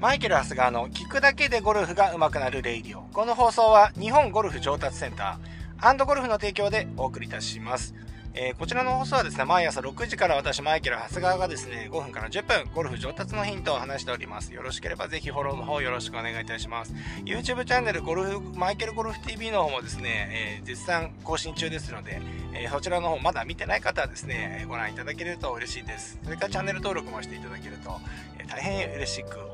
[0.00, 3.02] マイケル・ハスガーの聞くだけでゴルフが上手くなるレイディオ。
[3.12, 7.94] この放送は日本ゴルフ上達センターゴルフの提供でお送りいたします。
[8.32, 14.54] えー、こちらの放送はですね、毎朝6時から私、マイケル・長谷川がですね、5分から10分、ゴルフ上達のヒントを話しております。
[14.54, 16.94] よろしければぜひフォローの方よろしくお願いいたします。
[17.26, 22.22] YouTube チャンネル、ゴルフ、マイケルゴルフ TV の方もですね、えー、絶賛更新中ですので、
[22.54, 26.18] えー、そちらの方まだ見てない方はですね、ご覧いただけると嬉しいです。
[26.24, 28.00] それからチャンネル登録もしていただけると、
[28.38, 29.49] え大変嬉しく。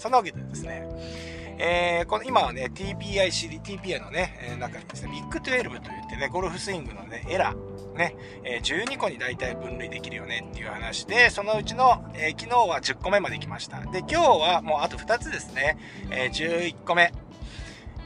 [0.00, 0.88] そんなわけでですね、
[1.58, 13.80] えー、この今はね、TPI シリ、TPI のね、え、中にですね、ビッグ12といってね、ゴルフスイングのね、エラー、ね、え、12個に大体分類できるよねっていう話で、そのうちの、えー、昨日は10個目まで来ました。
[13.82, 15.76] で、今日はもうあと2つですね、
[16.10, 17.12] え、11個目。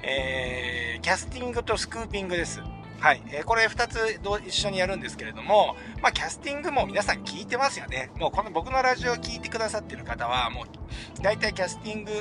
[0.03, 2.61] えー、キャスティングとスクーピングです。
[3.05, 3.23] はい。
[3.33, 8.11] えー、これ2つど一緒にやるんですけれども、まあ、キャスティングも皆さん聞いてますよね。
[8.19, 12.13] もうこの僕のラジオを聞いてくださってる方は、もう、大体キャスティング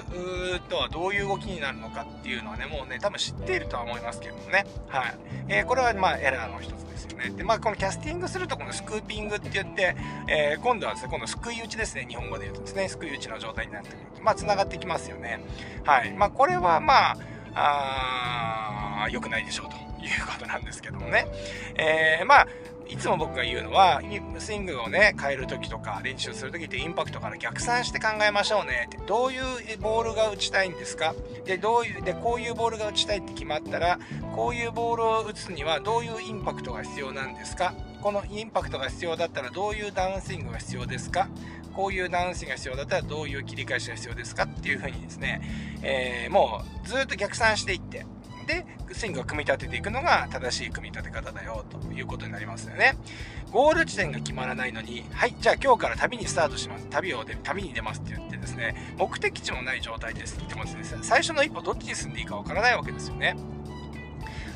[0.68, 4.66] とはどういう動きになるのかっていうのはね、もうね、多分知っているとは思いますけどもね。
[4.90, 5.16] はい。
[5.48, 7.30] えー、これはま、エラーの一つですよね。
[7.30, 9.96] で、まあ、このキャスティングすると、このスクーピングって言って、
[10.28, 12.08] えー、今度はですね、今度すくい打ちですね。
[12.10, 14.22] 日本語で言うとですね、すくい打ちの状態になってくると。
[14.22, 15.40] まあ、繋がってきますよね。
[15.86, 16.12] はい。
[16.12, 17.12] まあ、これはま
[17.56, 19.93] あ、あ良くないでしょうと。
[20.04, 21.28] いうことなんですけどもね。
[21.76, 22.48] えー、まあ、
[22.88, 24.02] いつも僕が言うのは、
[24.38, 28.98] スイングをね、変える時とか練習する時ってインパクトから逆算して考えましょうねって。
[29.08, 31.16] どういうボールが打ちたいんですか？
[31.46, 34.00] で、どういう、で、こういうボールが打ちたいって決まったら、
[34.36, 37.74] こういうボールを打つにはどういうインパクトが必要なんですか？
[38.02, 41.30] このインパクトが必要だったらどういうダウンスイングが必要ですか？
[41.74, 44.44] こういうダウンスイングが必要だったらどういう切り返しが必要ですか？
[44.44, 45.42] っていう風にですね、
[45.82, 48.06] えー、もうずっと逆算していって、
[48.46, 52.96] で、スイングを組み立てていくのが正しい組み立て方だよということになりますよね。
[53.52, 56.88] ゴール地点が決まらないのに、はい、じゃあ今日から旅にスタートします。
[56.90, 63.36] 旅をで、旅に出ますって言ってですね、目的地もない状態ですって言ってもですね、最初の一歩どっちに進んでいいかわからないわけですよね。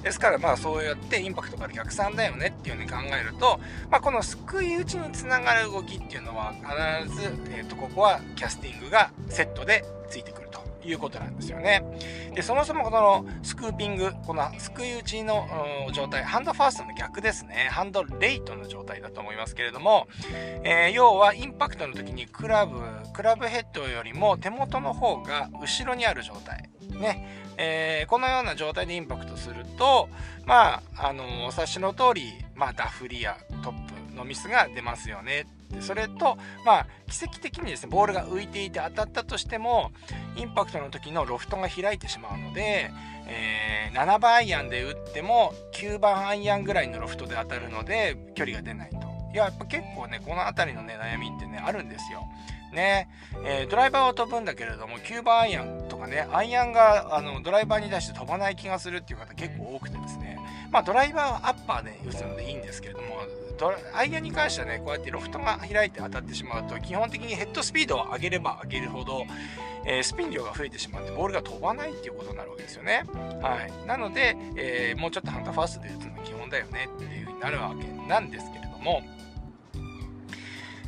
[0.03, 3.59] ですからまあそうやってインパクトから逆算だよねっていうふうに考えると、
[3.89, 10.46] まあ、この救い打ちにつながる動きっていうのは必ず、えー、とここはキャスティングがセットでついてくる
[10.87, 11.83] いうことなんですよね。
[12.33, 15.47] で、そもそもこのスクーピング、このすくい打ちの
[15.93, 17.69] 状態、ハンドファーストの逆ですね。
[17.71, 20.07] ハンドレイトの状態だと思いますけれども、
[20.63, 22.79] えー、要はインパクトの時にクラブ、
[23.13, 26.69] クラブヘッドよりも手元の方が後ろにある状態。
[26.89, 27.45] ね。
[27.57, 30.09] えー、このような状態でインパクトすると、
[30.45, 39.91] まあ、あのお察しの通り、まあ、ダフリやトップのミスが出ますよねでそれと、まあ、奇跡的にですねボールが浮いていて当たったとしても
[40.35, 42.91] インパクトの時のロフトが開いてしまうので、
[43.27, 49.07] えー、7番アイアンで打っても9番アイアンぐらいのロフトで当たるので距離が出ないと。
[49.33, 52.27] いややっぱ結構ねこの辺りのね悩みってねあるんですよ。
[52.73, 53.09] ね。
[53.43, 60.39] えー、ドライバーを飛ぶんだけれども9番アイアンとかねアイアンがあのドライバーに出して飛ばない気がするっていう方結構多くてですね。
[60.71, 63.07] まあドライバーはアッパーで打つのでいいんですけれども
[63.93, 69.25] アイアンに関してはね、こうやってロフトが開いて当たってしまうと、基本的にヘッドスピードを上げれば上げるほど、
[69.85, 73.03] えー、スピン量が増えてしまって、ボールが飛ばないっていうことになるわけですよね。
[73.41, 73.87] はい。
[73.87, 79.01] なので、えー、もうちょっとハンターファーストで打つのが基本だよねっていう風になるわけなんですけれども、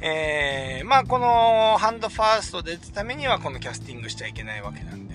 [0.01, 5.09] えー、まあこのハンドファーストで打つためにはこのキャスティングしちゃいけないわけなんで。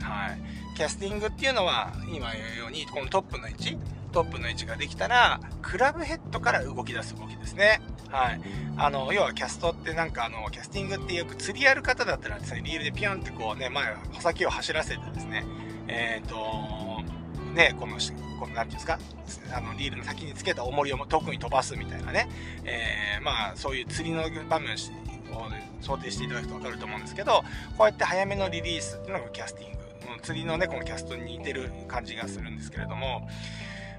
[0.00, 0.76] はい。
[0.76, 3.78] キャスティングっていうのは今言うようにこのトップの位置
[4.12, 7.82] トップの位置ができたら、クラブヘッドから動き出す動きですね。
[8.08, 8.40] はい。
[8.78, 15.44] あの、要はキャストってなんかあの、キャスティングってよく釣りやる方だったらですね、リールでピョンってこうね、前、穂先を走らせてですね、
[15.86, 16.95] えっ、ー、と、
[17.56, 17.96] ね、この、
[18.38, 18.98] この、なんていうんですか、
[19.52, 22.28] あの、リールの先につけた重りを特に飛ばすみたいなね、
[22.64, 24.76] えー、まあ、そういう釣りの場面を
[25.80, 27.42] 想定していただくと分かると思うんですけど、
[27.76, 29.76] こうやって早めのリリースっていうのがキャスティング。
[30.22, 33.28] 釣りのね、このキャストに似てる感じがするんですけれども、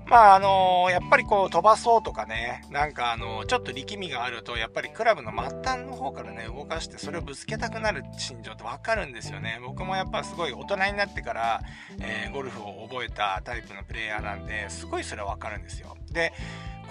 [0.09, 9.59] まああのやっぱりこう飛ばそうとかね、なんかあのちょっと力みがあると、やっぱりクラブの末端の方からね、動かしてそれをぶつけたくなる心情ってわかるんですよね。
[9.62, 11.62] 僕もやっぱすごい大人になってから、
[12.00, 15.98] えー、ゴルフを覚えたタイプのプレイヤーなんで、すごいそれはわかるんですよ。
[16.12, 16.31] で、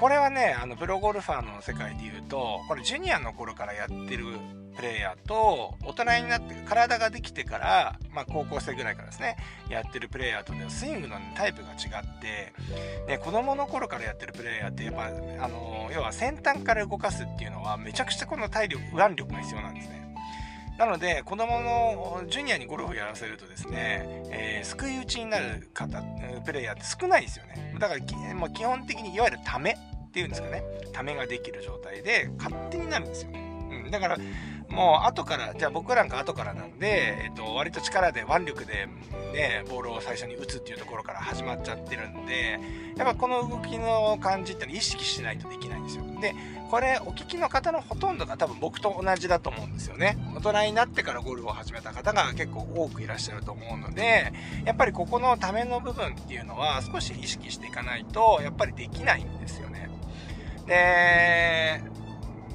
[0.01, 4.25] これはね、あのプロゴルファーの世界で言うと、これジュニアの頃からやってる
[4.77, 9.37] プレイヤーと大人になって体ができてから、まあ、高校生ぐらいからですね
[9.71, 12.53] やってるプレイヤーとねスイングのタイプが違って、
[13.09, 20.06] ね、子供の頃からやってるプレイヤーってやっぱあの要は先端から動かすっていうのはめちゃくちゃこの体力腕力が必要なんですね。
[20.79, 26.03] なので子供のジュニアにゴルフをやらせるとですね、えー、救い打ちになる方
[26.45, 30.63] プレイヤーって少ないですよねだからもう基本的にいわゆるためっていうんですかね
[30.93, 33.91] ためができる状態で勝手になるんですようん。
[33.91, 34.19] だから、
[34.69, 38.89] もう後から、じゃあ僕なんか後からなんで、えっと、割と力で腕力で
[39.33, 42.59] ね、ボールを最初に打つっていうところから始まっちゃってるんで、
[42.97, 46.05] やっぱこの動きの感じっての意識しないとできないんですよ。
[46.21, 46.35] で、
[46.71, 50.19] これお聞きの方のほとんどが多分僕と同じだと思うんですよね。
[50.35, 54.33] 大人になってからゴルフを始めた方が結構多くいらっしゃると思うので、
[54.65, 59.89] やっぱりここのための部分っていうのは少し意識していかないと、やっぱりできないんですよね。
[60.67, 61.81] で、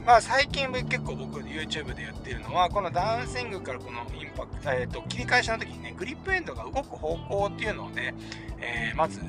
[0.06, 8.15] まあ最近結構僕 YouTube で言ってるのは、このダウンスイングからこのインパクト、え、ー、と、切り返しの時にね、グリップエンドが動く方向っていうのをね、
[8.59, 9.21] えー、まず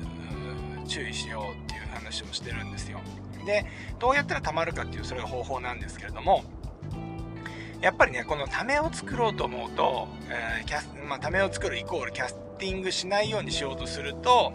[0.87, 2.99] 注意しようっていう話をしてるんですよ。
[3.45, 3.65] で、
[3.99, 6.43] どうやったら貯まるかっていうそれが方法なんですけれども、
[7.81, 14.53] やっぱりね、このためを作ろうと思うと、えー、キャス、まあ、ためを作るイコールキャスティングしないようにしようとすると、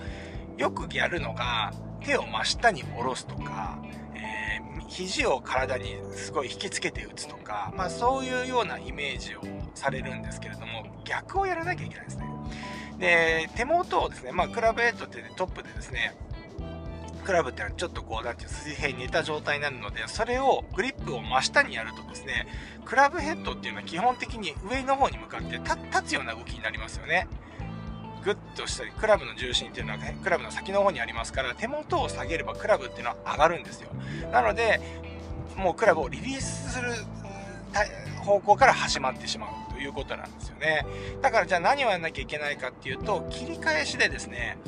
[0.57, 3.79] よくやるのが、手を真下に下ろすとか、
[4.89, 9.41] 肘を体にすごい引きつけて打つとか、まあそういうようなイメージを
[9.75, 12.27] されるんですけれども、逆をやらなきゃいけないですね。
[12.99, 16.17] で、手元をですね、まあクラブヘッドって、ね、トップでですね、
[17.25, 22.47] クラブってのはちょっとこう、なんていう水平に寝た状態になるので、それをグリップを真下にやるとですね、
[22.87, 27.29] クラブヘッドっていうのは基本的に上の方に向かって立つような動きになりますよね。
[28.25, 33.91] グッとしたり、クラブの重心っていうのは、クラブの先の方にありますから、手元を下げればクラブっていうのは上がるんですよ。
[34.33, 34.81] なので、
[35.57, 36.93] もうクラブをリリースする
[38.21, 40.87] 方向から始まってしまうということなんですよね。
[41.23, 44.59] だからじゃあ何をやんなきゃいけないかっていうと、切り返しでですね、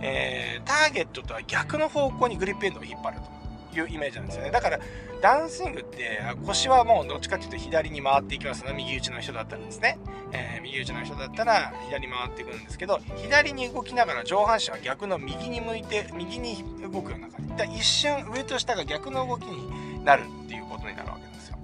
[0.00, 3.43] えー、ターゲットとは逆の方向にグリップエンドを引っ張ると
[3.80, 4.50] いうイメージなんですよね。
[4.50, 4.80] だから、
[5.20, 8.72] ダンスイングって、腰はもうどっちかっていうと左に回っていきますね。
[8.76, 9.98] 右打ちの人だったらですね。
[10.32, 17.56] えー、右打ちの人だったら左に回っていくんですけど、左に動きながら上半身は逆の右に向いて、右に動くような感じ。
[17.56, 21.58] だ一瞬上と下が逆の動きになるっていうことになるわけですよ。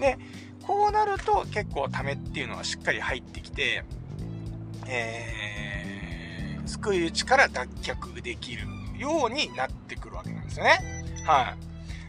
[0.00, 0.18] で、
[0.66, 3.84] こうなると結構ためっていうのはしっかり入ってきて、
[4.86, 5.44] えー
[6.66, 8.66] 救い打ちから脱却できる
[8.98, 10.78] ようになってくるわけなんですよね。
[11.24, 11.56] は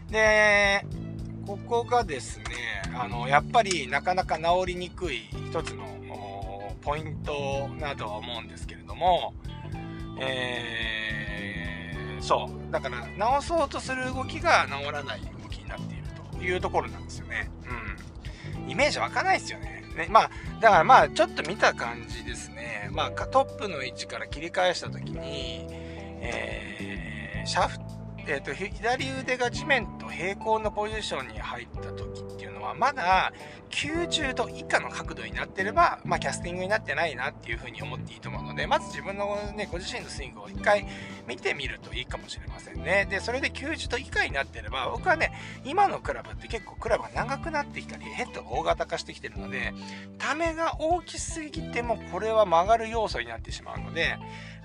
[0.08, 0.12] い。
[0.12, 0.84] で、
[1.46, 2.44] ここがですね、
[2.94, 5.84] あの、やっぱりなかなか治りにくい一つの
[6.82, 9.34] ポイントなとは思うんですけれども、
[10.20, 12.72] えー、そう。
[12.72, 16.04] だから、治そうとする動きが治らない動きになっている
[16.38, 17.50] というところなんですよね。
[18.64, 18.70] うん。
[18.70, 19.76] イメージ湧かないですよね。
[19.96, 20.06] ね。
[20.10, 20.30] まあ、
[20.60, 22.88] だからまあ、ちょっと見た感じですね。
[22.92, 25.66] まあ、トップの位置から切り返した時に、
[26.20, 27.78] えー、シャフ
[28.28, 33.32] えーと、左腕が地面と平行のポジションに入った時っていうのはまだ
[33.70, 40.86] 90度以下の角度になってれば、まあ、キャスティングになってないなっていうふうに思っていいと思うのでまず自分の、ね、ご自身のスイングを一回
[41.28, 43.06] 見てみるといいかもしれませんね。
[43.08, 45.32] でそれで90度以下になってれば僕はね
[45.64, 49.72] 今のクラブって結構クラブが長くなってきたりヘッドが大型化してきてるので
[50.18, 54.16] ためが大きすぎてもこれは曲がる要素になってしまうので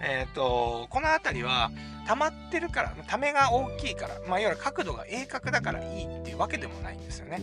[0.02, 1.72] えっ、ー、と、この辺りは
[2.08, 7.38] 溜まってるから、溜めが大きいから、まあ、いわゆる角度が鋭角だからいいっていうわけでもないんですよね。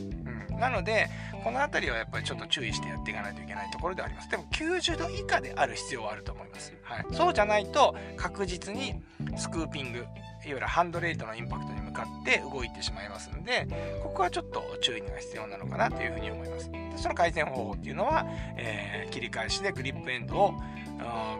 [0.51, 0.59] うん。
[0.59, 1.09] なので、
[1.45, 4.31] この辺りはやっぱりちょっと注意してやっていかないといけないところではあります。
[4.31, 6.73] でも90度以下である必要はあると思います。
[6.83, 7.07] はい。
[7.13, 9.03] そうじゃないと確実に
[9.37, 10.07] スクーピング、いわ
[10.45, 13.67] ゆるハンドレートのインパクトにかって動いてしまいますので、
[14.03, 16.71] ここはちょっと注意が必要なのかなというふうに思います。
[16.71, 18.27] でその改善方法っていうのは、
[18.57, 20.55] えー、切り返しでグリップエンドを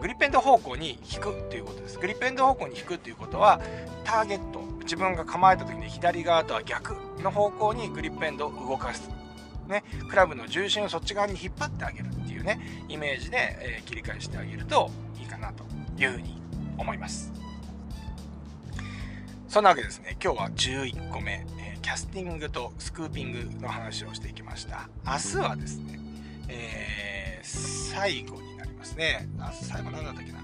[0.01, 1.99] グリップエンド方向に引くっていうことです。
[1.99, 3.61] グリップエンド方向に引くっていうことは、
[4.03, 9.09] ターゲット、自分が構えた時に左側とは逆の方向にグリップエンドを動かす。
[9.67, 14.89] ね、クラブの重心をそっち側に引っ張ってあげるっていうね、イメージで、えー、切り返してあげると
[15.19, 15.63] いいかなと
[15.97, 16.41] いうふうに
[16.77, 17.31] 思います。
[19.49, 24.87] そんなわけですね、今日は11個目、えー、キャスティングとスクーピングの話をしていきました。
[25.03, 25.99] 明日はですね、
[26.49, 29.27] えー、最後になりますね。
[29.39, 30.43] あ、最後何だったっけな。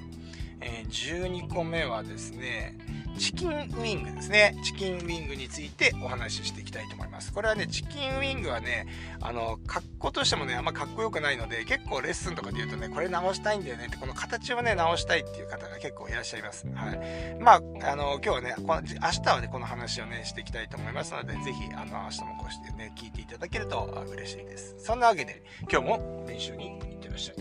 [0.61, 2.75] えー、12個目はですね、
[3.17, 4.55] チキンウィングですね。
[4.63, 7.33] チキンウィングについてお話ししていきたいと思います。
[7.33, 8.87] これはね、チキンウィングはね、
[9.21, 16.67] あの、格好としてもね、あんまかっこよくないので、結構レッスンとかで言うとね、これ直したいんだよねって、この形をね、直したいっていう方が結構いらっしゃいます。
[16.67, 16.99] はい。
[17.39, 18.87] まあ、あの、今日はね、この明
[19.23, 24.75] 日はね、この話をね、していきたいと思いますので、ぜひ、あの、明日もこうしてね、聞いていただけると嬉しいです。
[24.77, 27.35] そんなわけで、今日も練習に行ってらっしゃい。